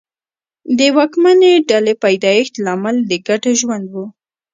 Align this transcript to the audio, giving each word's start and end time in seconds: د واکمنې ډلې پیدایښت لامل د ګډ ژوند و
د 0.77 0.79
واکمنې 0.97 1.53
ډلې 1.69 1.93
پیدایښت 2.03 2.53
لامل 2.65 2.97
د 3.09 3.11
ګډ 3.27 3.43
ژوند 3.59 3.85
و 3.93 3.95